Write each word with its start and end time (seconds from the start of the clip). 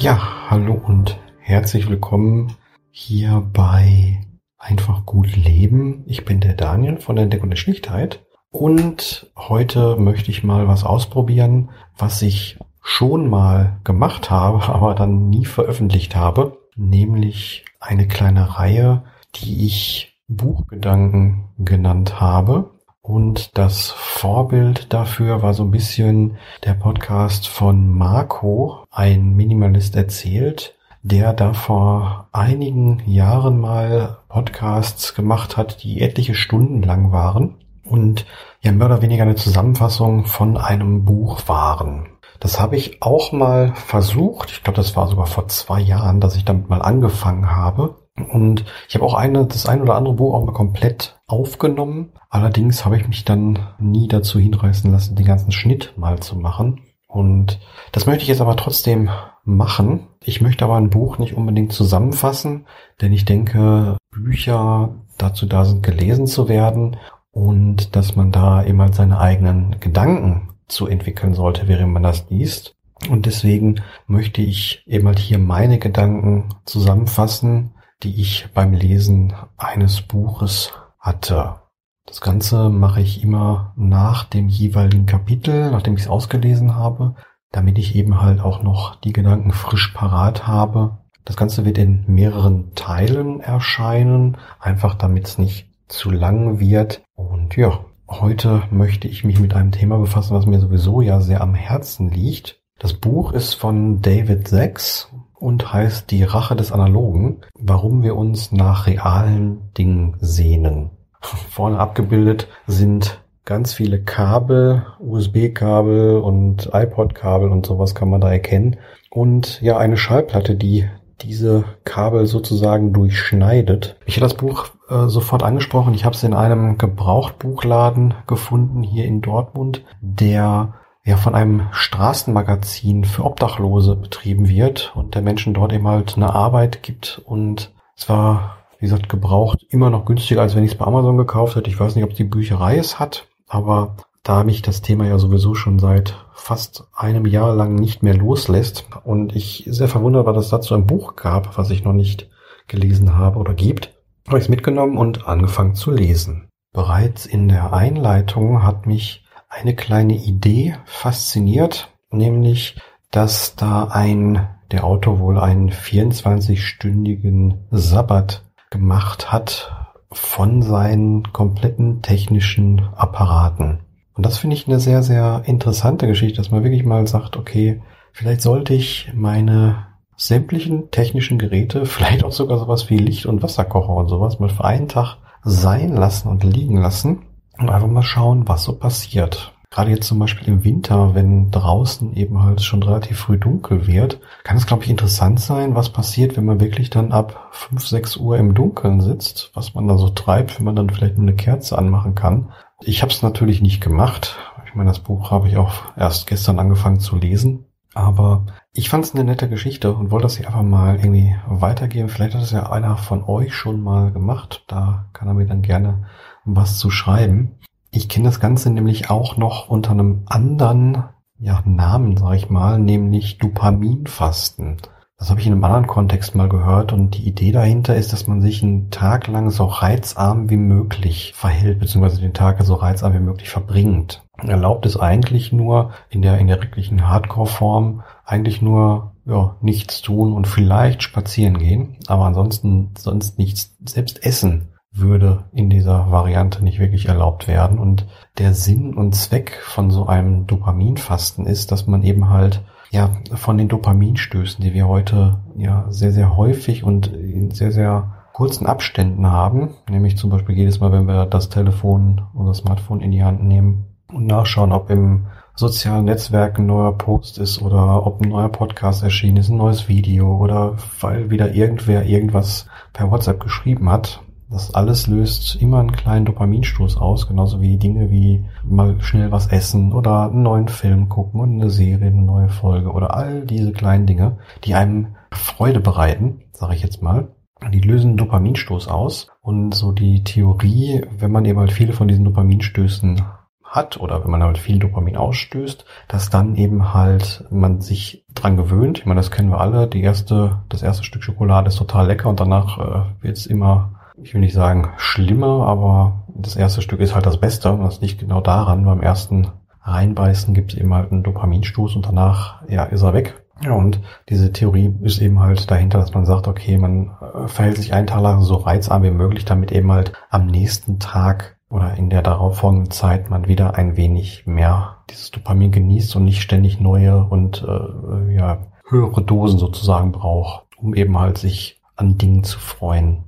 Ja, 0.00 0.50
hallo 0.50 0.80
und 0.86 1.18
herzlich 1.38 1.88
willkommen 1.88 2.56
hier 2.90 3.46
bei 3.52 4.20
Einfach 4.58 5.06
gut 5.06 5.36
leben. 5.36 6.04
Ich 6.06 6.24
bin 6.24 6.40
der 6.40 6.54
Daniel 6.54 6.98
von 6.98 7.16
der 7.16 7.24
Entdeckung 7.24 7.50
der 7.50 7.56
Schlichtheit 7.56 8.24
und 8.50 9.30
heute 9.36 9.96
möchte 9.96 10.30
ich 10.30 10.44
mal 10.44 10.68
was 10.68 10.84
ausprobieren, 10.84 11.70
was 11.96 12.22
ich 12.22 12.58
schon 12.82 13.28
mal 13.28 13.80
gemacht 13.84 14.30
habe, 14.30 14.62
aber 14.72 14.94
dann 14.94 15.28
nie 15.28 15.44
veröffentlicht 15.44 16.16
habe, 16.16 16.58
nämlich 16.78 17.64
eine 17.80 18.08
kleine 18.08 18.58
Reihe, 18.58 19.02
die 19.34 19.66
ich 19.66 20.18
Buchgedanken 20.28 21.44
genannt 21.58 22.20
habe. 22.20 22.70
Und 23.02 23.56
das 23.56 23.90
Vorbild 23.90 24.92
dafür 24.92 25.42
war 25.42 25.54
so 25.54 25.64
ein 25.64 25.70
bisschen 25.70 26.36
der 26.64 26.74
Podcast 26.74 27.48
von 27.48 27.90
Marco, 27.96 28.84
ein 28.90 29.34
Minimalist 29.34 29.96
erzählt, 29.96 30.74
der 31.02 31.32
da 31.32 31.54
vor 31.54 32.28
einigen 32.32 33.02
Jahren 33.06 33.58
mal 33.58 34.18
Podcasts 34.28 35.14
gemacht 35.14 35.56
hat, 35.56 35.82
die 35.82 36.02
etliche 36.02 36.34
Stunden 36.34 36.82
lang 36.82 37.12
waren 37.12 37.54
und 37.84 38.26
ja 38.60 38.72
mehr 38.72 38.86
oder 38.86 39.00
weniger 39.00 39.22
eine 39.22 39.36
Zusammenfassung 39.36 40.26
von 40.26 40.58
einem 40.58 41.04
Buch 41.04 41.48
waren. 41.48 42.08
Das 42.40 42.60
habe 42.60 42.76
ich 42.76 43.02
auch 43.02 43.32
mal 43.32 43.74
versucht. 43.74 44.50
Ich 44.50 44.62
glaube, 44.62 44.76
das 44.76 44.96
war 44.96 45.08
sogar 45.08 45.26
vor 45.26 45.48
zwei 45.48 45.80
Jahren, 45.80 46.20
dass 46.20 46.36
ich 46.36 46.44
damit 46.44 46.68
mal 46.68 46.82
angefangen 46.82 47.54
habe. 47.54 47.96
Und 48.32 48.64
ich 48.88 48.94
habe 48.94 49.04
auch 49.04 49.14
eine, 49.14 49.46
das 49.46 49.66
ein 49.66 49.82
oder 49.82 49.94
andere 49.94 50.14
Buch 50.14 50.34
auch 50.34 50.44
mal 50.44 50.52
komplett 50.52 51.20
aufgenommen. 51.26 52.12
Allerdings 52.30 52.84
habe 52.84 52.96
ich 52.96 53.06
mich 53.06 53.24
dann 53.24 53.58
nie 53.78 54.08
dazu 54.08 54.38
hinreißen 54.38 54.90
lassen, 54.90 55.16
den 55.16 55.26
ganzen 55.26 55.52
Schnitt 55.52 55.94
mal 55.96 56.20
zu 56.20 56.36
machen. 56.36 56.80
Und 57.06 57.58
das 57.92 58.06
möchte 58.06 58.22
ich 58.22 58.28
jetzt 58.28 58.40
aber 58.40 58.56
trotzdem 58.56 59.10
machen. 59.44 60.08
Ich 60.22 60.40
möchte 60.40 60.64
aber 60.64 60.76
ein 60.76 60.90
Buch 60.90 61.18
nicht 61.18 61.34
unbedingt 61.34 61.72
zusammenfassen, 61.72 62.66
denn 63.00 63.12
ich 63.12 63.24
denke, 63.24 63.96
Bücher 64.10 64.90
dazu 65.16 65.46
da 65.46 65.64
sind, 65.64 65.82
gelesen 65.82 66.26
zu 66.26 66.48
werden 66.48 66.96
und 67.30 67.96
dass 67.96 68.14
man 68.14 68.30
da 68.30 68.62
halt 68.62 68.94
seine 68.94 69.18
eigenen 69.18 69.80
Gedanken 69.80 70.47
zu 70.68 70.86
entwickeln 70.86 71.34
sollte, 71.34 71.68
während 71.68 71.92
man 71.92 72.02
das 72.02 72.26
liest. 72.28 72.76
Und 73.08 73.26
deswegen 73.26 73.82
möchte 74.06 74.42
ich 74.42 74.82
eben 74.86 75.06
halt 75.06 75.18
hier 75.18 75.38
meine 75.38 75.78
Gedanken 75.78 76.48
zusammenfassen, 76.64 77.74
die 78.02 78.20
ich 78.20 78.48
beim 78.54 78.72
Lesen 78.72 79.34
eines 79.56 80.02
Buches 80.02 80.72
hatte. 80.98 81.60
Das 82.06 82.20
Ganze 82.20 82.70
mache 82.70 83.00
ich 83.00 83.22
immer 83.22 83.72
nach 83.76 84.24
dem 84.24 84.48
jeweiligen 84.48 85.06
Kapitel, 85.06 85.70
nachdem 85.70 85.94
ich 85.94 86.02
es 86.02 86.08
ausgelesen 86.08 86.74
habe, 86.74 87.14
damit 87.52 87.78
ich 87.78 87.94
eben 87.94 88.20
halt 88.20 88.40
auch 88.40 88.62
noch 88.62 88.96
die 88.96 89.12
Gedanken 89.12 89.52
frisch 89.52 89.88
parat 89.88 90.46
habe. 90.46 90.98
Das 91.24 91.36
Ganze 91.36 91.64
wird 91.64 91.76
in 91.76 92.04
mehreren 92.06 92.74
Teilen 92.74 93.40
erscheinen, 93.40 94.38
einfach 94.58 94.94
damit 94.94 95.26
es 95.26 95.38
nicht 95.38 95.68
zu 95.86 96.10
lang 96.10 96.60
wird. 96.60 97.02
Und 97.14 97.56
ja, 97.56 97.84
Heute 98.10 98.62
möchte 98.70 99.06
ich 99.06 99.22
mich 99.22 99.38
mit 99.38 99.54
einem 99.54 99.70
Thema 99.70 99.98
befassen, 99.98 100.34
was 100.34 100.46
mir 100.46 100.60
sowieso 100.60 101.02
ja 101.02 101.20
sehr 101.20 101.42
am 101.42 101.54
Herzen 101.54 102.10
liegt. 102.10 102.58
Das 102.78 102.94
Buch 102.94 103.34
ist 103.34 103.52
von 103.52 104.00
David 104.00 104.48
Sachs 104.48 105.12
und 105.34 105.74
heißt 105.74 106.10
Die 106.10 106.22
Rache 106.22 106.56
des 106.56 106.72
Analogen, 106.72 107.42
warum 107.54 108.02
wir 108.02 108.16
uns 108.16 108.50
nach 108.50 108.86
realen 108.86 109.74
Dingen 109.76 110.16
sehnen. 110.20 110.90
Vorne 111.20 111.78
abgebildet 111.78 112.48
sind 112.66 113.22
ganz 113.44 113.74
viele 113.74 114.02
Kabel, 114.02 114.86
USB-Kabel 115.00 116.16
und 116.16 116.70
iPod-Kabel 116.72 117.50
und 117.50 117.66
sowas 117.66 117.94
kann 117.94 118.08
man 118.08 118.22
da 118.22 118.32
erkennen. 118.32 118.76
Und 119.10 119.60
ja, 119.60 119.76
eine 119.76 119.98
Schallplatte, 119.98 120.54
die 120.54 120.88
diese 121.22 121.64
Kabel 121.84 122.26
sozusagen 122.26 122.92
durchschneidet. 122.92 123.96
Ich 124.06 124.16
habe 124.16 124.26
das 124.26 124.34
Buch 124.34 124.70
äh, 124.88 125.08
sofort 125.08 125.42
angesprochen. 125.42 125.94
Ich 125.94 126.04
habe 126.04 126.14
es 126.14 126.22
in 126.22 126.34
einem 126.34 126.78
Gebrauchtbuchladen 126.78 128.14
gefunden 128.26 128.82
hier 128.82 129.04
in 129.04 129.20
Dortmund, 129.20 129.84
der 130.00 130.74
ja 131.04 131.16
von 131.16 131.34
einem 131.34 131.68
Straßenmagazin 131.72 133.04
für 133.04 133.24
Obdachlose 133.24 133.96
betrieben 133.96 134.48
wird 134.48 134.92
und 134.94 135.14
der 135.14 135.22
Menschen 135.22 135.54
dort 135.54 135.72
eben 135.72 135.88
halt 135.88 136.16
eine 136.16 136.34
Arbeit 136.34 136.82
gibt 136.82 137.22
und 137.24 137.72
es 137.96 138.08
war, 138.08 138.58
wie 138.78 138.86
gesagt, 138.86 139.08
gebraucht 139.08 139.66
immer 139.70 139.90
noch 139.90 140.04
günstiger, 140.04 140.42
als 140.42 140.54
wenn 140.54 140.64
ich 140.64 140.72
es 140.72 140.78
bei 140.78 140.86
Amazon 140.86 141.16
gekauft 141.16 141.56
hätte. 141.56 141.70
Ich 141.70 141.80
weiß 141.80 141.96
nicht, 141.96 142.04
ob 142.04 142.14
die 142.14 142.24
Bücherei 142.24 142.76
es 142.76 143.00
hat, 143.00 143.26
aber 143.48 143.96
da 144.22 144.44
mich 144.44 144.62
das 144.62 144.82
Thema 144.82 145.06
ja 145.06 145.18
sowieso 145.18 145.54
schon 145.54 145.78
seit 145.78 146.16
fast 146.34 146.84
einem 146.94 147.26
Jahr 147.26 147.54
lang 147.54 147.74
nicht 147.74 148.02
mehr 148.02 148.14
loslässt 148.14 148.86
und 149.04 149.34
ich 149.34 149.64
sehr 149.66 149.88
verwundert 149.88 150.26
war, 150.26 150.32
dass 150.32 150.46
es 150.46 150.50
dazu 150.50 150.74
ein 150.74 150.86
Buch 150.86 151.16
gab, 151.16 151.56
was 151.58 151.70
ich 151.70 151.84
noch 151.84 151.92
nicht 151.92 152.28
gelesen 152.66 153.16
habe 153.16 153.38
oder 153.38 153.54
gibt, 153.54 153.94
habe 154.26 154.38
ich 154.38 154.44
es 154.44 154.50
mitgenommen 154.50 154.98
und 154.98 155.26
angefangen 155.26 155.74
zu 155.74 155.90
lesen. 155.90 156.48
Bereits 156.72 157.26
in 157.26 157.48
der 157.48 157.72
Einleitung 157.72 158.62
hat 158.62 158.86
mich 158.86 159.24
eine 159.48 159.74
kleine 159.74 160.14
Idee 160.14 160.76
fasziniert, 160.84 161.92
nämlich, 162.10 162.78
dass 163.10 163.56
da 163.56 163.84
ein, 163.84 164.46
der 164.70 164.84
Autor 164.84 165.18
wohl 165.18 165.38
einen 165.38 165.70
24-stündigen 165.70 167.54
Sabbat 167.70 168.44
gemacht 168.70 169.32
hat 169.32 169.74
von 170.12 170.62
seinen 170.62 171.32
kompletten 171.32 172.02
technischen 172.02 172.86
Apparaten. 172.94 173.80
Und 174.18 174.26
das 174.26 174.38
finde 174.38 174.56
ich 174.56 174.66
eine 174.66 174.80
sehr, 174.80 175.04
sehr 175.04 175.42
interessante 175.46 176.08
Geschichte, 176.08 176.38
dass 176.38 176.50
man 176.50 176.64
wirklich 176.64 176.84
mal 176.84 177.06
sagt, 177.06 177.36
okay, 177.36 177.80
vielleicht 178.12 178.40
sollte 178.40 178.74
ich 178.74 179.12
meine 179.14 179.86
sämtlichen 180.16 180.90
technischen 180.90 181.38
Geräte, 181.38 181.86
vielleicht 181.86 182.24
auch 182.24 182.32
sogar 182.32 182.58
sowas 182.58 182.90
wie 182.90 182.98
Licht- 182.98 183.26
und 183.26 183.44
Wasserkocher 183.44 183.94
und 183.94 184.08
sowas 184.08 184.40
mal 184.40 184.48
für 184.48 184.64
einen 184.64 184.88
Tag 184.88 185.18
sein 185.44 185.94
lassen 185.94 186.26
und 186.26 186.42
liegen 186.42 186.78
lassen 186.78 187.26
und 187.58 187.70
einfach 187.70 187.86
mal 187.86 188.02
schauen, 188.02 188.48
was 188.48 188.64
so 188.64 188.76
passiert. 188.76 189.54
Gerade 189.70 189.90
jetzt 189.90 190.06
zum 190.06 190.18
Beispiel 190.18 190.48
im 190.48 190.64
Winter, 190.64 191.14
wenn 191.14 191.50
draußen 191.50 192.14
eben 192.14 192.42
halt 192.42 192.62
schon 192.62 192.82
relativ 192.82 193.18
früh 193.18 193.36
dunkel 193.36 193.86
wird, 193.86 194.20
kann 194.44 194.56
es, 194.56 194.66
glaube 194.66 194.84
ich, 194.84 194.90
interessant 194.90 195.40
sein, 195.40 195.74
was 195.74 195.90
passiert, 195.90 196.36
wenn 196.36 196.46
man 196.46 196.60
wirklich 196.60 196.90
dann 196.90 197.12
ab 197.12 197.48
5, 197.52 197.86
6 197.86 198.16
Uhr 198.16 198.38
im 198.38 198.54
Dunkeln 198.54 199.00
sitzt, 199.00 199.50
was 199.54 199.74
man 199.74 199.86
da 199.86 199.98
so 199.98 200.08
treibt, 200.08 200.58
wenn 200.58 200.64
man 200.64 200.76
dann 200.76 200.90
vielleicht 200.90 201.16
nur 201.18 201.26
eine 201.26 201.36
Kerze 201.36 201.76
anmachen 201.76 202.14
kann 202.14 202.48
ich 202.80 203.02
habe 203.02 203.12
es 203.12 203.22
natürlich 203.22 203.60
nicht 203.60 203.80
gemacht. 203.80 204.36
Ich 204.66 204.74
meine, 204.74 204.90
das 204.90 205.00
Buch 205.00 205.30
habe 205.30 205.48
ich 205.48 205.56
auch 205.56 205.96
erst 205.96 206.26
gestern 206.26 206.58
angefangen 206.58 207.00
zu 207.00 207.16
lesen. 207.16 207.64
Aber 207.94 208.46
ich 208.72 208.90
fand 208.90 209.04
es 209.04 209.14
eine 209.14 209.24
nette 209.24 209.48
Geschichte 209.48 209.92
und 209.92 210.10
wollte 210.10 210.24
das 210.24 210.36
hier 210.36 210.46
einfach 210.46 210.62
mal 210.62 210.96
irgendwie 210.96 211.34
weitergeben. 211.48 212.08
Vielleicht 212.08 212.34
hat 212.34 212.42
es 212.42 212.52
ja 212.52 212.70
einer 212.70 212.96
von 212.96 213.24
euch 213.24 213.54
schon 213.54 213.82
mal 213.82 214.12
gemacht. 214.12 214.64
Da 214.68 215.06
kann 215.12 215.26
er 215.26 215.34
mir 215.34 215.46
dann 215.46 215.62
gerne 215.62 216.06
was 216.44 216.78
zu 216.78 216.90
schreiben. 216.90 217.58
Ich 217.90 218.08
kenne 218.08 218.26
das 218.26 218.40
Ganze 218.40 218.70
nämlich 218.70 219.10
auch 219.10 219.36
noch 219.36 219.68
unter 219.68 219.92
einem 219.92 220.22
anderen 220.26 221.04
ja, 221.40 221.62
Namen, 221.64 222.16
sag 222.16 222.34
ich 222.34 222.50
mal, 222.50 222.78
nämlich 222.78 223.38
Dopaminfasten. 223.38 224.76
Das 225.16 225.30
habe 225.30 225.40
ich 225.40 225.46
in 225.46 225.52
einem 225.52 225.64
anderen 225.64 225.88
Kontext 225.88 226.36
mal 226.36 226.48
gehört 226.48 226.92
und 226.92 227.16
die 227.16 227.26
Idee 227.26 227.50
dahinter 227.50 227.96
ist, 227.96 228.12
dass 228.12 228.28
man 228.28 228.40
sich 228.40 228.62
einen 228.62 228.90
Tag 228.90 229.26
lang 229.26 229.50
so 229.50 229.64
reizarm 229.64 230.48
wie 230.48 230.56
möglich 230.56 231.32
verhält, 231.34 231.80
beziehungsweise 231.80 232.20
den 232.20 232.34
Tag 232.34 232.62
so 232.62 232.74
reizarm 232.74 233.14
wie 233.14 233.20
möglich 233.20 233.48
verbringt. 233.48 234.22
Erlaubt 234.36 234.86
es 234.86 234.96
eigentlich 234.96 235.52
nur 235.52 235.90
in 236.08 236.22
der, 236.22 236.38
in 236.38 236.46
der 236.46 236.62
wirklichen 236.62 237.08
Hardcore-Form 237.08 238.04
eigentlich 238.24 238.62
nur, 238.62 239.12
ja, 239.24 239.56
nichts 239.60 240.02
tun 240.02 240.32
und 240.32 240.46
vielleicht 240.46 241.02
spazieren 241.02 241.58
gehen, 241.58 241.96
aber 242.06 242.26
ansonsten 242.26 242.92
sonst 242.96 243.38
nichts, 243.38 243.76
selbst 243.84 244.24
essen 244.24 244.68
würde 244.92 245.44
in 245.52 245.70
dieser 245.70 246.10
Variante 246.10 246.64
nicht 246.64 246.78
wirklich 246.78 247.06
erlaubt 247.06 247.48
werden. 247.48 247.78
Und 247.78 248.06
der 248.38 248.54
Sinn 248.54 248.94
und 248.94 249.14
Zweck 249.14 249.58
von 249.62 249.90
so 249.90 250.06
einem 250.06 250.46
Dopaminfasten 250.46 251.46
ist, 251.46 251.72
dass 251.72 251.86
man 251.86 252.02
eben 252.02 252.30
halt 252.30 252.62
ja, 252.90 253.10
von 253.34 253.58
den 253.58 253.68
Dopaminstößen, 253.68 254.64
die 254.64 254.72
wir 254.72 254.88
heute 254.88 255.40
ja 255.56 255.86
sehr, 255.90 256.12
sehr 256.12 256.36
häufig 256.36 256.84
und 256.84 257.08
in 257.08 257.50
sehr, 257.50 257.70
sehr 257.70 258.14
kurzen 258.32 258.66
Abständen 258.66 259.26
haben, 259.26 259.74
nämlich 259.90 260.16
zum 260.16 260.30
Beispiel 260.30 260.56
jedes 260.56 260.80
Mal, 260.80 260.92
wenn 260.92 261.06
wir 261.06 261.26
das 261.26 261.48
Telefon 261.48 262.22
oder 262.34 262.54
Smartphone 262.54 263.00
in 263.00 263.10
die 263.10 263.24
Hand 263.24 263.42
nehmen 263.42 263.96
und 264.12 264.26
nachschauen, 264.26 264.72
ob 264.72 264.90
im 264.90 265.26
sozialen 265.54 266.04
Netzwerk 266.04 266.58
ein 266.58 266.66
neuer 266.66 266.96
Post 266.96 267.38
ist 267.38 267.60
oder 267.60 268.06
ob 268.06 268.22
ein 268.22 268.28
neuer 268.28 268.48
Podcast 268.48 269.02
erschienen 269.02 269.38
ist, 269.38 269.48
ein 269.48 269.56
neues 269.56 269.88
Video 269.88 270.36
oder 270.36 270.76
weil 271.00 271.30
wieder 271.30 271.52
irgendwer 271.52 272.04
irgendwas 272.04 272.66
per 272.92 273.10
WhatsApp 273.10 273.40
geschrieben 273.40 273.90
hat, 273.90 274.22
das 274.50 274.74
alles 274.74 275.06
löst 275.06 275.56
immer 275.56 275.80
einen 275.80 275.92
kleinen 275.92 276.24
Dopaminstoß 276.24 276.96
aus, 276.96 277.28
genauso 277.28 277.60
wie 277.60 277.76
Dinge 277.76 278.10
wie 278.10 278.44
mal 278.64 279.00
schnell 279.00 279.30
was 279.30 279.48
essen 279.48 279.92
oder 279.92 280.30
einen 280.30 280.42
neuen 280.42 280.68
Film 280.68 281.08
gucken 281.08 281.40
und 281.40 281.60
eine 281.60 281.70
Serie, 281.70 282.08
eine 282.08 282.22
neue 282.22 282.48
Folge 282.48 282.90
oder 282.92 283.14
all 283.14 283.44
diese 283.44 283.72
kleinen 283.72 284.06
Dinge, 284.06 284.38
die 284.64 284.74
einem 284.74 285.16
Freude 285.30 285.80
bereiten, 285.80 286.42
sage 286.52 286.74
ich 286.74 286.82
jetzt 286.82 287.02
mal. 287.02 287.28
die 287.72 287.80
lösen 287.80 288.16
Dopaminstoß 288.16 288.88
aus. 288.88 289.28
Und 289.42 289.74
so 289.74 289.92
die 289.92 290.22
Theorie, 290.22 291.04
wenn 291.18 291.32
man 291.32 291.44
eben 291.44 291.58
halt 291.58 291.72
viele 291.72 291.92
von 291.92 292.08
diesen 292.08 292.24
Dopaminstößen 292.24 293.20
hat 293.68 294.00
oder 294.00 294.24
wenn 294.24 294.30
man 294.30 294.42
halt 294.42 294.58
viel 294.58 294.78
Dopamin 294.78 295.16
ausstößt, 295.16 295.84
dass 296.08 296.30
dann 296.30 296.56
eben 296.56 296.94
halt 296.94 297.44
man 297.50 297.80
sich 297.80 298.24
dran 298.34 298.56
gewöhnt. 298.56 299.00
Ich 299.00 299.06
meine, 299.06 299.20
das 299.20 299.30
kennen 299.30 299.50
wir 299.50 299.60
alle. 299.60 299.86
Die 299.86 300.02
erste, 300.02 300.60
das 300.68 300.82
erste 300.82 301.04
Stück 301.04 301.22
Schokolade 301.22 301.68
ist 301.68 301.76
total 301.76 302.06
lecker 302.06 302.28
und 302.28 302.40
danach 302.40 302.78
äh, 302.78 303.22
wird 303.22 303.36
es 303.36 303.46
immer, 303.46 303.97
ich 304.22 304.34
will 304.34 304.40
nicht 304.40 304.54
sagen 304.54 304.90
schlimmer, 304.96 305.66
aber 305.66 306.24
das 306.34 306.56
erste 306.56 306.82
Stück 306.82 307.00
ist 307.00 307.14
halt 307.14 307.26
das 307.26 307.38
Beste 307.38 307.72
und 307.72 307.80
das 307.80 308.00
liegt 308.00 308.20
genau 308.20 308.40
daran. 308.40 308.84
Beim 308.84 309.00
ersten 309.00 309.48
Reinbeißen 309.82 310.54
gibt 310.54 310.72
es 310.72 310.78
eben 310.78 310.92
halt 310.94 311.10
einen 311.10 311.22
Dopaminstoß 311.22 311.96
und 311.96 312.06
danach 312.06 312.62
ja 312.68 312.84
ist 312.84 313.02
er 313.02 313.14
weg. 313.14 313.42
Ja, 313.62 313.72
und 313.72 314.00
diese 314.28 314.52
Theorie 314.52 314.94
ist 315.02 315.20
eben 315.20 315.40
halt 315.40 315.68
dahinter, 315.70 315.98
dass 315.98 316.14
man 316.14 316.26
sagt, 316.26 316.46
okay, 316.46 316.78
man 316.78 317.10
äh, 317.20 317.48
verhält 317.48 317.76
sich 317.76 317.92
einen 317.92 318.06
Tag 318.06 318.22
lang 318.22 318.42
so 318.42 318.54
reizarm 318.54 319.02
wie 319.02 319.10
möglich, 319.10 319.44
damit 319.44 319.72
eben 319.72 319.90
halt 319.90 320.12
am 320.30 320.46
nächsten 320.46 321.00
Tag 321.00 321.56
oder 321.68 321.94
in 321.94 322.08
der 322.08 322.22
darauffolgenden 322.22 322.90
Zeit 322.92 323.30
man 323.30 323.48
wieder 323.48 323.74
ein 323.74 323.96
wenig 323.96 324.46
mehr 324.46 324.98
dieses 325.10 325.32
Dopamin 325.32 325.72
genießt 325.72 326.14
und 326.16 326.24
nicht 326.24 326.40
ständig 326.40 326.80
neue 326.80 327.24
und 327.24 327.66
äh, 327.66 328.34
ja, 328.34 328.58
höhere 328.88 329.22
Dosen 329.22 329.58
sozusagen 329.58 330.12
braucht, 330.12 330.66
um 330.76 330.94
eben 330.94 331.18
halt 331.18 331.38
sich 331.38 331.80
an 331.96 332.16
Dingen 332.16 332.44
zu 332.44 332.60
freuen. 332.60 333.24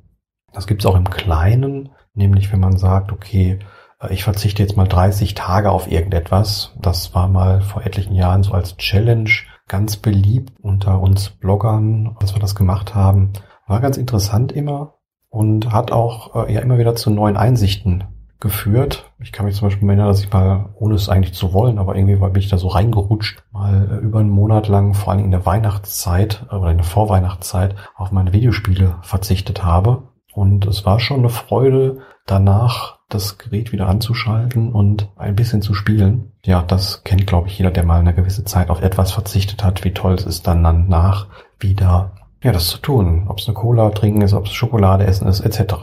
Das 0.53 0.67
gibt's 0.67 0.87
auch 0.87 0.97
im 0.97 1.11
Kleinen, 1.11 1.91
nämlich 2.15 2.53
wenn 2.53 2.61
man 2.61 2.77
sagt, 2.77 3.13
okay, 3.13 3.59
äh, 4.01 4.13
ich 4.13 4.25
verzichte 4.25 4.63
jetzt 4.63 4.77
mal 4.77 4.89
30 4.89 5.35
Tage 5.35 5.71
auf 5.71 5.91
irgendetwas. 5.91 6.75
Das 6.81 7.15
war 7.15 7.29
mal 7.29 7.61
vor 7.61 7.85
etlichen 7.85 8.15
Jahren 8.15 8.43
so 8.43 8.53
als 8.53 8.77
Challenge 8.77 9.31
ganz 9.69 9.97
beliebt 9.97 10.53
unter 10.61 11.01
uns 11.01 11.31
Bloggern, 11.31 12.17
dass 12.21 12.35
wir 12.35 12.41
das 12.41 12.55
gemacht 12.55 12.95
haben. 12.95 13.33
War 13.67 13.81
ganz 13.81 13.97
interessant 13.97 14.51
immer 14.51 14.95
und 15.29 15.73
hat 15.73 15.93
auch 15.93 16.35
äh, 16.35 16.53
ja 16.53 16.61
immer 16.61 16.79
wieder 16.79 16.97
zu 16.97 17.11
neuen 17.11 17.37
Einsichten 17.37 18.05
geführt. 18.41 19.13
Ich 19.21 19.33
kann 19.33 19.47
mich 19.47 19.55
zum 19.55 19.69
Beispiel 19.69 19.87
erinnern, 19.87 20.09
dass 20.09 20.25
ich 20.25 20.33
mal, 20.33 20.71
ohne 20.75 20.95
es 20.95 21.09
eigentlich 21.09 21.35
zu 21.35 21.53
wollen, 21.53 21.79
aber 21.79 21.95
irgendwie 21.95 22.17
bin 22.17 22.37
ich 22.37 22.49
da 22.49 22.57
so 22.57 22.69
reingerutscht, 22.69 23.45
mal 23.53 23.89
äh, 23.91 23.97
über 24.05 24.21
einen 24.21 24.31
Monat 24.31 24.67
lang, 24.67 24.95
vor 24.95 25.13
allem 25.13 25.25
in 25.25 25.31
der 25.31 25.47
Weihnachtszeit 25.47 26.47
oder 26.51 26.71
in 26.71 26.79
der 26.79 26.87
Vorweihnachtszeit, 26.87 27.77
auf 27.95 28.13
meine 28.13 28.33
Videospiele 28.33 28.97
verzichtet 29.03 29.63
habe. 29.63 30.10
Und 30.33 30.67
es 30.67 30.85
war 30.87 31.01
schon 31.01 31.21
eine 31.21 31.29
Freude, 31.29 31.99
danach 32.27 32.99
das 33.09 33.39
Gerät 33.39 33.73
wieder 33.73 33.89
anzuschalten 33.89 34.73
und 34.73 35.09
ein 35.17 35.35
bisschen 35.35 35.63
zu 35.63 35.75
spielen. 35.75 36.33
Ja, 36.45 36.63
das 36.63 37.03
kennt, 37.03 37.27
glaube 37.27 37.49
ich, 37.49 37.59
jeder, 37.59 37.71
der 37.71 37.85
mal 37.85 38.01
eine 38.01 38.15
gewisse 38.15 38.45
Zeit 38.45 38.71
auf 38.71 38.83
etwas 38.83 39.13
verzichtet 39.13 39.65
hat, 39.65 39.85
wie 39.85 39.93
toll 39.93 40.15
es 40.15 40.25
ist, 40.25 40.47
dann 40.47 40.63
danach 40.63 41.27
wieder 41.59 42.13
ja, 42.43 42.53
das 42.53 42.69
zu 42.69 42.79
tun. 42.79 43.27
Ob 43.29 43.39
es 43.39 43.49
eine 43.49 43.55
Cola 43.55 43.91
trinken 43.91 44.23
ist, 44.23 44.33
ob 44.33 44.47
es 44.47 44.53
Schokolade 44.53 45.05
essen 45.07 45.29
ist, 45.29 45.41
etc. 45.41 45.75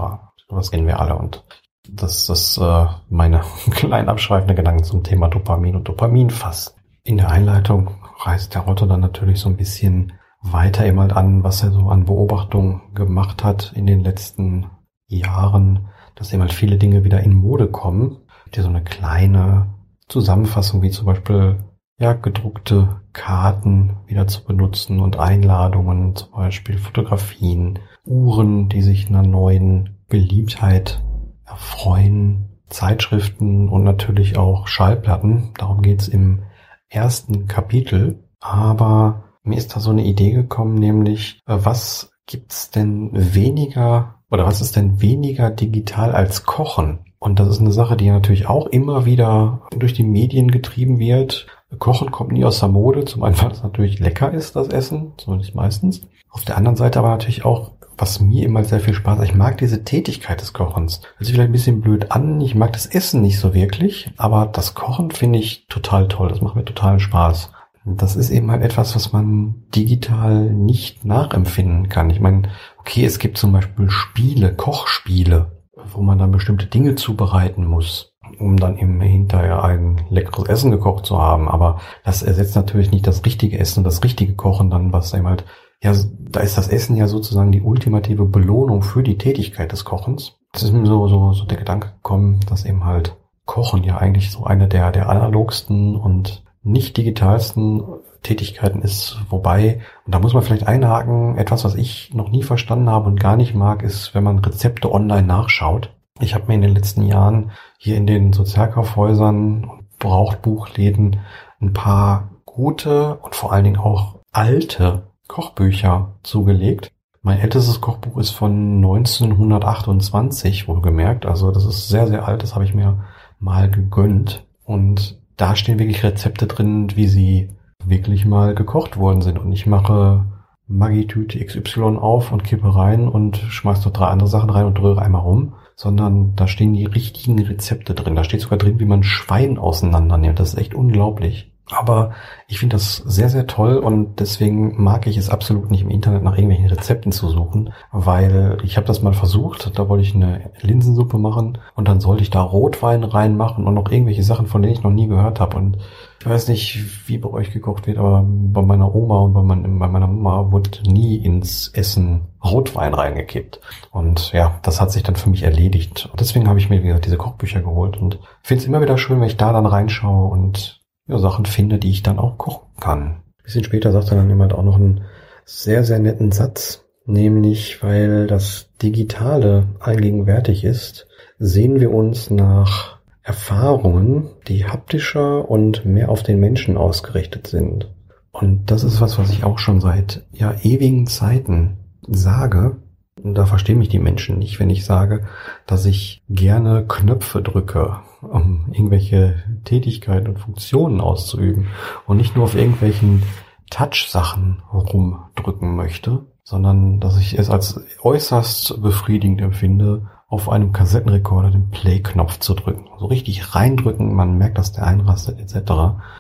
Das 0.50 0.72
kennen 0.72 0.88
wir 0.88 1.00
alle 1.00 1.16
und 1.16 1.44
das 1.90 2.30
ist 2.30 2.58
äh, 2.58 2.86
meine 3.10 3.42
kleinen 3.72 4.10
abschweifende 4.10 4.56
Gedanken 4.56 4.84
zum 4.84 5.04
Thema 5.04 5.28
Dopamin 5.28 5.76
und 5.76 5.88
Dopaminfasten. 5.88 6.82
In 7.04 7.18
der 7.18 7.30
Einleitung 7.30 7.92
reißt 8.20 8.54
der 8.54 8.68
Otto 8.68 8.86
dann 8.86 9.00
natürlich 9.00 9.40
so 9.40 9.50
ein 9.50 9.58
bisschen 9.58 10.14
weiter 10.52 10.86
eben 10.86 11.00
halt 11.00 11.14
an, 11.14 11.44
was 11.44 11.64
er 11.64 11.72
so 11.72 11.90
an 11.90 12.06
Beobachtungen 12.06 12.94
gemacht 12.94 13.44
hat 13.44 13.74
in 13.76 13.86
den 13.86 14.04
letzten 14.04 14.68
Jahren, 15.08 15.88
dass 16.16 16.34
eben 16.34 16.42
halt 16.42 16.54
viele 16.54 16.78
Dinge 16.78 17.04
wieder 17.04 17.22
in 17.22 17.34
Mode 17.34 17.68
kommen. 17.68 18.18
Hier 18.54 18.64
so 18.64 18.70
eine 18.70 18.84
kleine 18.84 19.76
Zusammenfassung, 20.08 20.82
wie 20.82 20.90
zum 20.90 21.06
Beispiel 21.06 21.64
ja, 22.00 22.14
gedruckte 22.14 23.02
Karten 23.14 23.98
wieder 24.06 24.28
zu 24.28 24.44
benutzen 24.44 25.00
und 25.00 25.18
Einladungen, 25.18 26.16
zum 26.16 26.32
Beispiel 26.32 26.78
Fotografien, 26.78 27.80
Uhren, 28.06 28.70
die 28.70 28.82
sich 28.82 29.08
einer 29.08 29.24
neuen 29.24 29.98
Beliebtheit 30.08 31.04
erfreuen, 31.46 32.60
Zeitschriften 32.70 33.70
und 33.70 33.84
natürlich 33.84 34.38
auch 34.38 34.68
Schallplatten. 34.68 35.52
Darum 35.58 35.82
geht's 35.82 36.08
im 36.08 36.44
ersten 36.90 37.48
Kapitel. 37.48 38.24
Aber 38.40 39.27
mir 39.48 39.58
ist 39.58 39.76
da 39.76 39.80
so 39.80 39.92
eine 39.92 40.04
Idee 40.04 40.32
gekommen, 40.32 40.76
nämlich 40.76 41.40
äh, 41.48 41.58
was 41.60 42.12
gibt's 42.26 42.70
denn 42.72 43.12
weniger 43.14 44.16
oder 44.30 44.46
was 44.46 44.62
ist 44.62 44.76
denn 44.76 45.02
weniger 45.02 45.50
digital 45.50 46.12
als 46.12 46.44
Kochen? 46.44 47.00
Und 47.20 47.40
das 47.40 47.48
ist 47.48 47.62
eine 47.62 47.72
Sache, 47.72 47.98
die 47.98 48.10
natürlich 48.10 48.48
auch 48.48 48.68
immer 48.68 49.06
wieder 49.06 49.62
durch 49.76 49.94
die 49.94 50.04
Medien 50.04 50.52
getrieben 50.52 51.00
wird. 51.00 51.48
Kochen 51.80 52.12
kommt 52.12 52.32
nie 52.32 52.46
aus 52.46 52.60
der 52.60 52.70
Mode. 52.70 53.06
Zum 53.06 53.24
einen, 53.24 53.42
weil 53.42 53.52
es 53.52 53.64
natürlich 53.64 54.00
lecker 54.00 54.32
ist, 54.32 54.56
das 54.56 54.68
Essen, 54.68 55.14
zumindest 55.18 55.56
meistens. 55.56 56.02
Auf 56.30 56.46
der 56.46 56.58
anderen 56.58 56.78
Seite 56.78 57.00
aber 57.00 57.10
natürlich 57.10 57.44
auch 57.44 57.72
was 57.98 58.20
mir 58.20 58.46
immer 58.46 58.64
sehr 58.64 58.80
viel 58.80 58.94
Spaß, 58.94 59.22
ich 59.24 59.34
mag 59.34 59.58
diese 59.58 59.84
Tätigkeit 59.84 60.40
des 60.40 60.54
Kochens. 60.54 61.02
Hört 61.18 61.26
sich 61.26 61.34
vielleicht 61.34 61.50
ein 61.50 61.54
bisschen 61.54 61.82
blöd 61.82 62.12
an, 62.12 62.40
ich 62.42 62.56
mag 62.56 62.74
das 62.74 62.86
Essen 62.86 63.22
nicht 63.22 63.40
so 63.40 63.54
wirklich, 63.54 64.12
aber 64.18 64.46
das 64.46 64.76
Kochen 64.76 65.12
finde 65.12 65.40
ich 65.40 65.66
total 65.68 66.08
toll, 66.08 66.30
das 66.30 66.42
macht 66.42 66.56
mir 66.56 66.66
totalen 66.66 67.00
Spaß. 67.00 67.52
Das 67.96 68.16
ist 68.16 68.30
eben 68.30 68.52
halt 68.52 68.64
etwas, 68.64 68.96
was 68.96 69.14
man 69.14 69.64
digital 69.74 70.52
nicht 70.52 71.06
nachempfinden 71.06 71.88
kann. 71.90 72.10
Ich 72.10 72.20
meine, 72.20 72.50
okay, 72.80 73.06
es 73.06 73.20
gibt 73.20 73.38
zum 73.38 73.54
Beispiel 73.54 73.90
Spiele, 73.90 74.54
Kochspiele, 74.54 75.64
wo 75.94 76.02
man 76.02 76.18
dann 76.18 76.32
bestimmte 76.32 76.66
Dinge 76.66 76.96
zubereiten 76.96 77.66
muss, 77.66 78.16
um 78.40 78.58
dann 78.58 78.78
eben 78.78 79.00
hinterher 79.00 79.64
ein 79.64 80.02
leckeres 80.10 80.50
Essen 80.50 80.72
gekocht 80.72 81.06
zu 81.06 81.18
haben. 81.18 81.48
Aber 81.48 81.80
das 82.04 82.24
ersetzt 82.24 82.56
natürlich 82.56 82.92
nicht 82.92 83.08
das 83.08 83.26
richtige 83.26 83.58
Essen, 83.58 83.84
das 83.84 84.04
richtige 84.04 84.36
Kochen 84.36 84.70
dann, 84.70 84.92
was 84.92 85.14
eben 85.14 85.28
halt 85.28 85.46
ja, 85.82 85.94
da 86.32 86.40
ist 86.40 86.58
das 86.58 86.68
Essen 86.68 86.98
ja 86.98 87.08
sozusagen 87.08 87.52
die 87.52 87.62
ultimative 87.62 88.26
Belohnung 88.26 88.82
für 88.82 89.04
die 89.04 89.18
Tätigkeit 89.18 89.72
des 89.72 89.86
Kochens. 89.86 90.40
Es 90.54 90.64
ist 90.64 90.74
mir 90.74 90.88
so, 90.88 91.08
so, 91.08 91.34
so 91.34 91.46
der 91.46 91.58
Gedanke 91.58 91.90
gekommen, 91.90 92.40
dass 92.50 92.66
eben 92.66 92.84
halt 92.86 93.16
Kochen 93.46 93.84
ja 93.84 93.98
eigentlich 93.98 94.32
so 94.32 94.44
eine 94.44 94.68
der, 94.68 94.92
der 94.92 95.10
analogsten 95.10 95.96
und 95.96 96.44
nicht 96.68 96.98
digitalsten 96.98 97.84
Tätigkeiten 98.24 98.82
ist, 98.82 99.18
wobei, 99.30 99.82
und 100.06 100.14
da 100.14 100.20
muss 100.20 100.34
man 100.34 100.44
vielleicht 100.44 100.68
einhaken, 100.68 101.38
etwas, 101.38 101.64
was 101.64 101.76
ich 101.76 102.14
noch 102.14 102.30
nie 102.30 102.44
verstanden 102.44 102.90
habe 102.90 103.08
und 103.08 103.20
gar 103.20 103.38
nicht 103.38 103.56
mag, 103.56 103.84
ist, 103.84 104.14
wenn 104.14 104.24
man 104.24 104.40
Rezepte 104.40 104.92
online 104.92 105.26
nachschaut. 105.26 105.94
Ich 106.20 106.34
habe 106.34 106.48
mir 106.48 106.56
in 106.56 106.62
den 106.62 106.74
letzten 106.74 107.04
Jahren 107.04 107.52
hier 107.78 107.96
in 107.96 108.08
den 108.08 108.34
Sozialkaufhäusern 108.34 109.64
und 109.64 109.98
Brauchtbuchläden 110.00 111.20
ein 111.62 111.74
paar 111.74 112.30
gute 112.46 113.16
und 113.16 113.36
vor 113.36 113.54
allen 113.54 113.64
Dingen 113.64 113.78
auch 113.78 114.20
alte 114.32 115.12
Kochbücher 115.28 116.16
zugelegt. 116.24 116.92
Mein 117.22 117.40
ältestes 117.40 117.82
Kochbuch 117.82 118.18
ist 118.18 118.32
von 118.32 118.78
1928, 118.78 120.68
wohlgemerkt. 120.68 121.26
Also 121.26 121.52
das 121.52 121.66
ist 121.66 121.90
sehr, 121.90 122.08
sehr 122.08 122.28
alt. 122.28 122.44
Das 122.44 122.56
habe 122.56 122.66
ich 122.66 122.74
mir 122.74 123.06
mal 123.40 123.70
gegönnt. 123.70 124.46
Und 124.64 125.20
da 125.38 125.56
stehen 125.56 125.80
wirklich 125.80 126.04
Rezepte 126.04 126.48
drin, 126.48 126.90
wie 126.96 127.08
sie 127.08 127.50
wirklich 127.86 128.26
mal 128.26 128.56
gekocht 128.56 128.98
worden 128.98 129.22
sind. 129.22 129.40
Und 129.40 129.52
ich 129.52 129.66
mache 129.66 130.26
Maggi-Tüte 130.68 131.44
XY 131.44 131.98
auf 131.98 132.32
und 132.32 132.44
kippe 132.44 132.76
rein 132.76 133.08
und 133.08 133.38
schmeiß 133.38 133.86
noch 133.86 133.94
drei 133.94 134.08
andere 134.08 134.28
Sachen 134.28 134.50
rein 134.50 134.66
und 134.66 134.82
rühre 134.82 135.02
einmal 135.02 135.22
rum. 135.22 135.54
Sondern 135.76 136.36
da 136.36 136.48
stehen 136.48 136.74
die 136.74 136.86
richtigen 136.86 137.40
Rezepte 137.40 137.94
drin. 137.94 138.16
Da 138.16 138.24
steht 138.24 138.42
sogar 138.42 138.58
drin, 138.58 138.80
wie 138.80 138.86
man 138.86 139.04
Schwein 139.04 139.60
auseinandernimmt. 139.60 140.40
Das 140.40 140.50
ist 140.50 140.60
echt 140.60 140.74
unglaublich. 140.74 141.52
Aber 141.70 142.12
ich 142.48 142.60
finde 142.60 142.78
das 142.78 142.98
sehr, 142.98 143.30
sehr 143.30 143.46
toll 143.46 143.78
und 143.78 144.20
deswegen 144.22 144.82
mag 144.82 145.06
ich 145.06 145.18
es 145.18 145.30
absolut 145.30 145.70
nicht 145.70 145.82
im 145.82 145.90
Internet 145.90 146.24
nach 146.24 146.36
irgendwelchen 146.36 146.68
Rezepten 146.68 147.12
zu 147.12 147.28
suchen, 147.28 147.74
weil 147.92 148.58
ich 148.64 148.78
habe 148.78 148.88
das 148.88 149.02
mal 149.02 149.14
versucht, 149.14 149.78
da 149.78 149.90
wollte 149.90 150.04
ich 150.04 150.16
eine 150.16 150.52
Linsensuppe 150.62 151.18
machen 151.18 151.58
und 151.76 151.88
dann 151.90 152.00
sollte 152.00 152.24
ich 152.24 152.30
da 152.30 152.42
Rotwein 152.42 153.04
reinmachen 153.04 153.66
und 153.66 153.74
noch 153.74 153.92
irgendwelche 153.92 154.24
Sachen, 154.24 154.48
von 154.48 154.62
denen 154.62 154.76
ich 154.76 154.84
noch 154.84 154.92
nie 154.92 155.08
gehört 155.08 155.42
habe. 155.42 155.58
Und 155.58 155.78
ich 156.20 156.26
weiß 156.26 156.48
nicht, 156.48 157.08
wie 157.08 157.18
bei 157.18 157.30
euch 157.30 157.52
gekocht 157.52 157.86
wird, 157.86 157.98
aber 157.98 158.24
bei 158.26 158.62
meiner 158.62 158.96
Oma 158.96 159.20
und 159.20 159.34
bei, 159.34 159.42
mein, 159.42 159.80
bei 159.80 159.88
meiner 159.88 160.08
Mama 160.08 160.52
wurde 160.52 160.70
nie 160.90 161.18
ins 161.18 161.68
Essen 161.70 162.28
Rotwein 162.44 162.94
reingekippt. 162.94 163.60
Und 163.92 164.32
ja, 164.32 164.60
das 164.64 164.80
hat 164.80 164.92
sich 164.92 165.04
dann 165.04 165.16
für 165.16 165.30
mich 165.30 165.44
erledigt. 165.44 166.08
Und 166.12 166.20
deswegen 166.22 166.48
habe 166.48 166.60
ich 166.60 166.70
mir, 166.70 166.82
wie 166.82 166.88
gesagt, 166.88 167.06
diese 167.06 167.18
Kochbücher 167.18 167.62
geholt 167.62 167.98
und 167.98 168.20
finde 168.42 168.62
es 168.62 168.68
immer 168.68 168.82
wieder 168.82 168.98
schön, 168.98 169.20
wenn 169.20 169.28
ich 169.28 169.38
da 169.38 169.52
dann 169.52 169.66
reinschaue 169.66 170.30
und 170.30 170.82
ja, 171.08 171.18
Sachen 171.18 171.46
finde, 171.46 171.80
die 171.80 171.92
ich 171.92 172.04
dann 172.04 172.20
auch 172.20 172.38
kochen 172.38 172.68
kann. 172.80 173.02
Ein 173.02 173.44
bisschen 173.44 173.64
später 173.64 173.92
sagt 173.92 174.12
dann 174.12 174.30
jemand 174.30 174.54
auch 174.54 174.64
noch 174.64 174.76
einen 174.76 175.02
sehr, 175.46 175.84
sehr 175.84 176.00
netten 176.00 176.32
Satz, 176.32 176.86
nämlich 177.06 177.82
weil 177.82 178.28
das 178.28 178.70
Digitale 178.82 179.68
allgegenwärtig 179.80 180.64
ist, 180.64 181.08
sehen 181.40 181.80
wir 181.80 181.94
uns 181.94 182.30
nach 182.30 182.98
Erfahrungen, 183.24 184.30
die 184.48 184.66
haptischer 184.66 185.50
und 185.50 185.86
mehr 185.86 186.10
auf 186.10 186.24
den 186.24 186.40
Menschen 186.40 186.78
ausgerichtet 186.78 187.48
sind. 187.48 187.90
Und 188.32 188.72
das 188.72 188.84
ist 188.84 189.02
was, 189.02 189.18
was 189.18 189.32
ich 189.32 189.44
auch 189.44 189.60
schon 189.60 189.82
seit 189.82 190.26
ja 190.32 190.54
ewigen 190.62 191.08
Zeiten 191.08 191.78
sage. 192.08 192.78
Da 193.24 193.46
verstehen 193.46 193.80
mich 193.80 193.90
die 193.90 194.00
Menschen 194.00 194.40
nicht, 194.40 194.60
wenn 194.60 194.70
ich 194.70 194.86
sage, 194.86 195.26
dass 195.66 195.86
ich 195.86 196.22
gerne 196.30 196.86
Knöpfe 196.88 197.42
drücke 197.42 198.00
um 198.22 198.66
irgendwelche 198.72 199.44
Tätigkeiten 199.64 200.28
und 200.30 200.40
Funktionen 200.40 201.02
auszuüben 201.02 201.68
und 202.06 202.18
nicht 202.18 202.36
nur 202.36 202.46
auf 202.46 202.56
irgendwelchen 202.56 203.24
Touch-Sachen 203.70 204.62
rumdrücken 204.74 205.76
möchte, 205.76 206.26
sondern 206.44 207.00
dass 207.00 207.20
ich 207.20 207.38
es 207.38 207.50
als 207.50 207.82
äußerst 208.02 208.82
befriedigend 208.82 209.42
empfinde, 209.42 210.08
auf 210.30 210.50
einem 210.50 210.74
Kassettenrekorder 210.74 211.52
den 211.52 211.70
Play-Knopf 211.70 212.40
zu 212.40 212.54
drücken. 212.54 212.88
So 213.00 213.06
richtig 213.06 213.56
reindrücken, 213.56 214.14
man 214.14 214.38
merkt, 214.38 214.58
dass 214.58 214.74
der 214.74 214.86
einrastet 214.86 215.40
etc. 215.40 215.72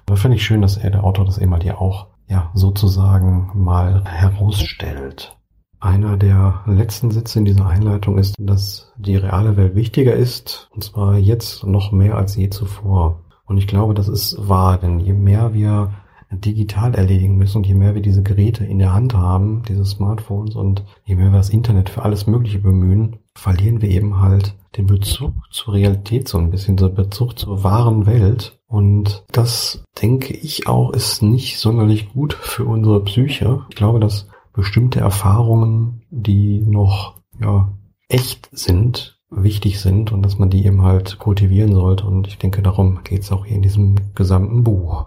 Da 0.05 0.15
finde 0.15 0.37
ich 0.37 0.45
schön, 0.45 0.61
dass 0.61 0.77
er, 0.77 0.91
der 0.91 1.03
Autor, 1.03 1.25
das 1.25 1.37
eben 1.37 1.51
halt 1.51 1.63
hier 1.63 1.81
auch 1.81 2.07
ja, 2.27 2.51
sozusagen 2.53 3.51
mal 3.53 4.03
herausstellt. 4.05 5.37
Einer 5.79 6.17
der 6.17 6.61
letzten 6.65 7.11
Sätze 7.11 7.39
in 7.39 7.45
dieser 7.45 7.67
Einleitung 7.67 8.17
ist, 8.17 8.35
dass 8.39 8.91
die 8.97 9.15
reale 9.15 9.57
Welt 9.57 9.75
wichtiger 9.75 10.13
ist, 10.13 10.69
und 10.73 10.83
zwar 10.83 11.17
jetzt 11.17 11.65
noch 11.65 11.91
mehr 11.91 12.17
als 12.17 12.35
je 12.35 12.49
zuvor. 12.49 13.21
Und 13.45 13.57
ich 13.57 13.67
glaube, 13.67 13.93
das 13.93 14.07
ist 14.07 14.49
wahr, 14.49 14.77
denn 14.77 14.99
je 14.99 15.13
mehr 15.13 15.53
wir 15.53 15.91
digital 16.31 16.93
erledigen 16.93 17.37
müssen 17.37 17.57
und 17.57 17.67
je 17.67 17.73
mehr 17.73 17.95
wir 17.95 18.01
diese 18.01 18.23
Geräte 18.23 18.65
in 18.65 18.79
der 18.79 18.93
Hand 18.93 19.13
haben, 19.13 19.63
diese 19.67 19.85
Smartphones 19.85 20.55
und 20.55 20.83
je 21.05 21.15
mehr 21.15 21.31
wir 21.31 21.37
das 21.37 21.49
Internet 21.49 21.89
für 21.89 22.01
alles 22.01 22.27
Mögliche 22.27 22.59
bemühen, 22.59 23.17
verlieren 23.33 23.81
wir 23.81 23.89
eben 23.89 24.19
halt 24.19 24.55
den 24.75 24.87
Bezug 24.87 25.33
zur 25.51 25.73
Realität 25.73 26.27
so 26.27 26.37
ein 26.37 26.51
bisschen, 26.51 26.75
den 26.75 26.93
Bezug 26.93 27.39
zur 27.39 27.63
wahren 27.63 28.05
Welt. 28.05 28.59
Und 28.67 29.23
das 29.31 29.83
denke 30.01 30.33
ich 30.33 30.67
auch 30.67 30.91
ist 30.91 31.21
nicht 31.21 31.59
sonderlich 31.59 32.11
gut 32.11 32.33
für 32.33 32.65
unsere 32.65 33.03
Psyche. 33.03 33.61
Ich 33.69 33.75
glaube, 33.75 33.99
dass 33.99 34.27
bestimmte 34.57 34.99
Erfahrungen, 34.99 36.01
die 36.09 36.61
noch 36.61 37.21
ja, 37.39 37.71
echt 38.09 38.49
sind, 38.51 39.21
wichtig 39.29 39.79
sind 39.79 40.11
und 40.11 40.23
dass 40.23 40.39
man 40.39 40.49
die 40.49 40.65
eben 40.65 40.81
halt 40.81 41.19
kultivieren 41.19 41.73
sollte. 41.73 42.05
Und 42.05 42.27
ich 42.27 42.39
denke, 42.39 42.61
darum 42.63 43.03
geht 43.03 43.21
es 43.21 43.31
auch 43.31 43.45
hier 43.45 43.55
in 43.55 43.61
diesem 43.61 44.13
gesamten 44.15 44.63
Buch. 44.63 45.05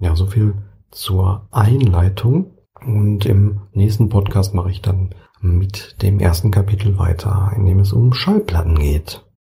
Ja, 0.00 0.16
so 0.16 0.26
viel 0.26 0.54
zur 0.90 1.46
Einleitung. 1.50 2.54
Und 2.80 3.26
im 3.26 3.60
nächsten 3.72 4.08
Podcast 4.08 4.54
mache 4.54 4.70
ich 4.70 4.80
dann 4.80 5.14
mit 5.40 6.00
dem 6.00 6.18
ersten 6.18 6.50
Kapitel 6.50 6.96
weiter, 6.96 7.52
in 7.54 7.66
dem 7.66 7.80
es 7.80 7.92
um 7.92 8.14
Schallplatten 8.14 8.78
geht. 8.78 9.27